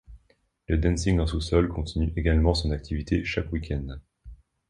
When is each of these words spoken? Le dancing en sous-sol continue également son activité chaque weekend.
Le 0.67 0.79
dancing 0.79 1.19
en 1.19 1.27
sous-sol 1.27 1.69
continue 1.69 2.11
également 2.15 2.55
son 2.55 2.71
activité 2.71 3.23
chaque 3.23 3.51
weekend. 3.53 3.99